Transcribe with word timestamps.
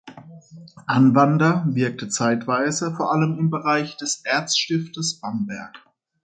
Anwander 0.87 1.63
wirkte 1.75 2.09
zeitweise 2.09 2.91
vor 2.95 3.11
allem 3.11 3.37
im 3.37 3.51
Bereich 3.51 3.97
des 3.97 4.21
Erzstiftes 4.25 5.19
Bamberg. 5.19 5.75